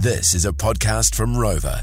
[0.00, 1.82] This is a podcast from Rover.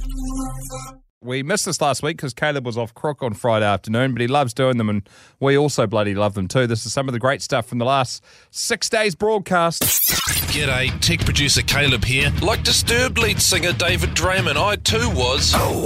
[1.21, 4.27] We missed this last week because Caleb was off crook on Friday afternoon, but he
[4.27, 5.09] loves doing them, and
[5.41, 6.65] we also bloody love them too.
[6.65, 9.81] This is some of the great stuff from the last six days broadcast.
[9.83, 12.31] G'day, tech producer Caleb here.
[12.41, 15.52] Like Disturbed lead singer David Draiman, I too was.
[15.54, 15.84] Oh,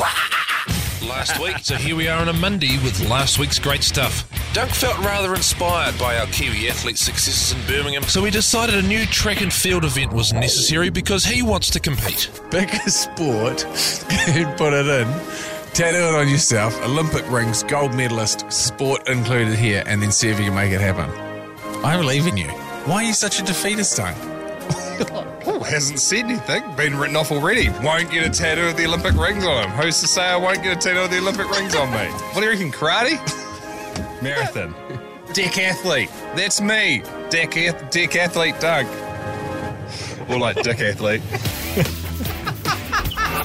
[1.07, 4.29] last week, so here we are on a Monday with last week's great stuff.
[4.59, 8.81] Dunk felt rather inspired by our Kiwi athlete's successes in Birmingham, so he decided a
[8.81, 12.29] new track and field event was necessary because he wants to compete.
[12.51, 13.61] biggest sport,
[14.35, 15.07] you'd put it in,
[15.71, 20.37] tattoo it on yourself, Olympic rings, gold medalist, sport included here, and then see if
[20.37, 21.09] you can make it happen.
[21.85, 22.49] I believe in you.
[22.83, 24.17] Why are you such a defeatist, Dunk?
[25.45, 26.75] Oh, hasn't said anything.
[26.75, 27.69] Been written off already.
[27.81, 29.71] Won't get a tattoo of the Olympic rings on him.
[29.71, 32.05] Who's to say I won't get a tattoo of the Olympic rings on me?
[32.33, 33.45] What do you reckon, karate?
[34.21, 34.75] Marathon.
[35.33, 36.09] Dick athlete.
[36.35, 37.03] That's me.
[37.29, 38.87] Dick, ath- deck athlete Doug.
[40.29, 41.21] Or like dick athlete.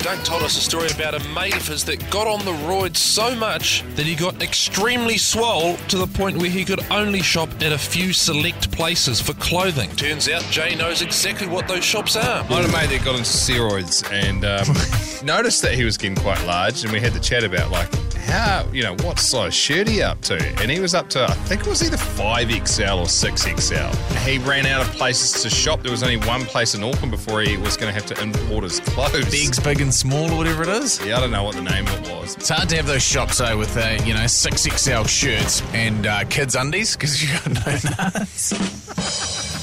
[0.05, 2.99] Doug told us a story about a mate of his that got on the roids
[2.99, 7.49] so much that he got extremely swole to the point where he could only shop
[7.63, 9.89] at a few select places for clothing.
[9.97, 12.21] Turns out Jay knows exactly what those shops are.
[12.21, 16.17] I had a mate that got into steroids and um, noticed that he was getting
[16.17, 17.89] quite large, and we had to chat about like
[18.25, 21.35] how you know what size shirt he up to, and he was up to I
[21.49, 23.89] think it was either five XL or six XL.
[24.27, 25.83] He ran out of places to shop.
[25.83, 28.65] There was only one place in Auckland before he was going to have to import
[28.65, 29.31] his clothes.
[29.31, 31.05] Bigs, big, and small, or whatever it is.
[31.05, 32.35] Yeah, I don't know what the name of it was.
[32.37, 36.25] It's hard to have those shops though with uh, you know 6XL shirts and uh,
[36.25, 37.73] kids undies because you got no
[38.19, 39.54] nuts.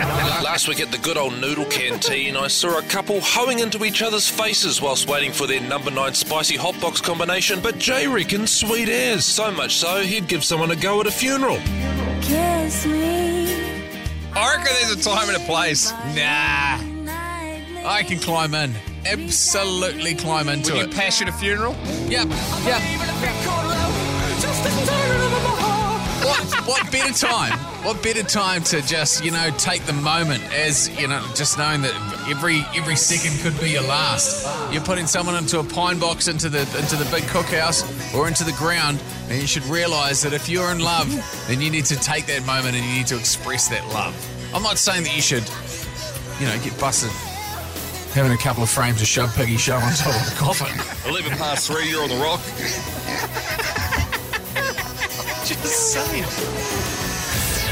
[0.00, 4.00] Last week at the good old noodle canteen, I saw a couple hoeing into each
[4.00, 8.88] other's faces whilst waiting for their number nine spicy hotbox combination, but Jay reckons sweet
[8.88, 9.26] as.
[9.26, 11.58] So much so, he'd give someone a go at a funeral.
[12.22, 13.52] Kiss me.
[14.32, 15.90] I reckon there's a time and a place.
[16.14, 16.78] Nah,
[17.86, 18.74] I can climb in.
[19.04, 20.76] Absolutely climb into it.
[20.76, 20.96] Would you it.
[20.96, 21.74] pass at a funeral?
[22.08, 22.26] Yep,
[22.64, 22.80] yep.
[22.98, 23.10] What,
[26.70, 27.58] what better time?
[27.84, 31.82] What better time to just you know take the moment as you know, just knowing
[31.82, 31.92] that
[32.28, 34.46] every every second could be your last.
[34.72, 37.82] You're putting someone into a pine box into the into the big cookhouse
[38.14, 41.08] or into the ground, and you should realise that if you're in love,
[41.48, 44.14] then you need to take that moment and you need to express that love.
[44.54, 45.44] I'm not saying that you should,
[46.38, 47.10] you know, get busted
[48.14, 51.10] having a couple of frames of shove piggy shove on top of the coffin.
[51.10, 52.40] 11 past three, you're on the rock.
[55.50, 56.22] Just saying.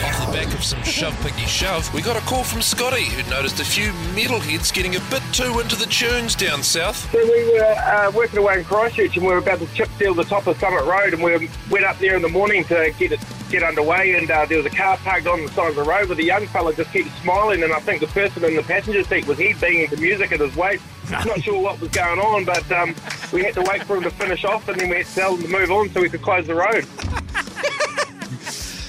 [0.04, 3.30] Off the back of some shove piggy shove, we got a call from Scotty who
[3.30, 7.08] noticed a few metalheads getting a bit too into the tunes down south.
[7.12, 10.12] So we were uh, working away in Christchurch and we were about to chip seal
[10.12, 13.12] the top of Summit Road and we went up there in the morning to get
[13.12, 15.82] it get underway and uh, there was a car parked on the side of the
[15.82, 18.62] road with a young fella just kept smiling and I think the person in the
[18.62, 20.84] passenger seat was he banging to music at his waist.
[21.10, 22.94] Not sure what was going on but um,
[23.32, 25.36] we had to wait for him to finish off and then we had to tell
[25.36, 26.84] him to move on so we could close the road.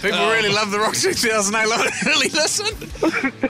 [0.01, 1.67] People um, really love the Rock 2008.
[1.67, 3.35] Like, really listen.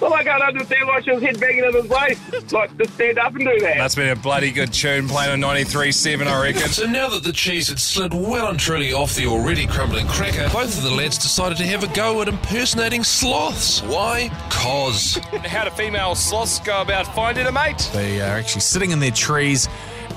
[0.00, 2.52] Well, I can't understand why she was head banging at his waist.
[2.52, 3.76] Like, just stand up and do that.
[3.76, 6.68] That's been a bloody good tune playing on 93.7, I reckon.
[6.68, 10.48] So now that the cheese had slid well and truly off the already crumbling cracker,
[10.50, 13.82] both of the lads decided to have a go at impersonating sloths.
[13.82, 14.30] Why?
[14.50, 15.16] Cause.
[15.44, 17.90] How do female sloths go about finding a mate?
[17.92, 19.68] They are actually sitting in their trees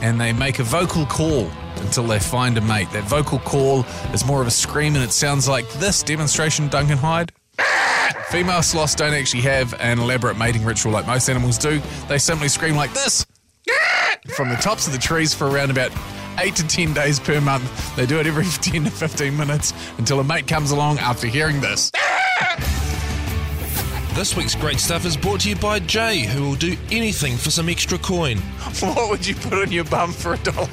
[0.01, 1.51] and they make a vocal call
[1.83, 2.89] until they find a mate.
[2.91, 6.97] That vocal call is more of a scream and it sounds like this demonstration Duncan
[6.97, 7.31] Hyde.
[8.29, 11.81] Female sloths don't actually have an elaborate mating ritual like most animals do.
[12.07, 13.25] They simply scream like this
[14.35, 15.91] from the tops of the trees for around about
[16.39, 17.95] eight to ten days per month.
[17.95, 21.61] They do it every 10 to 15 minutes until a mate comes along after hearing
[21.61, 21.91] this.
[24.13, 27.49] This week's great stuff is brought to you by Jay, who will do anything for
[27.49, 28.37] some extra coin.
[28.79, 30.67] What would you put on your bum for a dollar?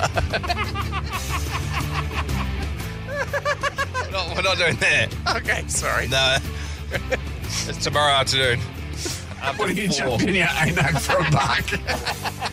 [4.11, 5.09] No, we're not doing that.
[5.37, 6.09] Okay, sorry.
[6.09, 6.37] No.
[7.47, 8.59] it's tomorrow afternoon.
[9.57, 10.19] What are you Four.
[10.19, 12.50] jumping your anug for a buck?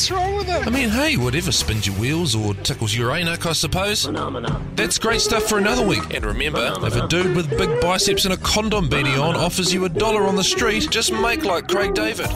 [0.00, 0.66] What's wrong with him?
[0.66, 4.06] I mean, hey, whatever spins your wheels or tickles your anus, I suppose.
[4.06, 4.64] Phenomena.
[4.74, 6.14] That's great stuff for another week.
[6.14, 9.84] And remember, if a dude with big biceps and a condom beanie on offers you
[9.84, 12.30] a dollar on the street, just make like Craig David.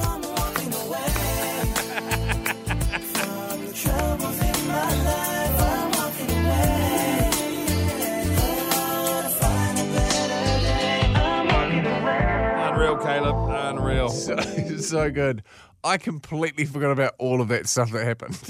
[14.24, 14.36] So,
[14.78, 15.42] so good.
[15.82, 18.40] I completely forgot about all of that stuff that happened.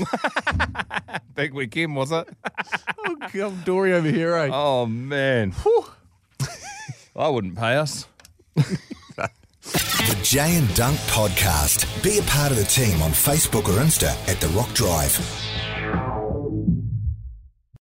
[1.35, 2.29] Big weekend, was it?
[2.99, 4.50] oh, God, Dory over here, eh?
[4.53, 5.53] Oh, man.
[7.17, 8.06] I wouldn't pay us.
[8.55, 12.03] The Jay and Dunk Podcast.
[12.05, 15.19] Be a part of the team on Facebook or Insta at The Rock Drive.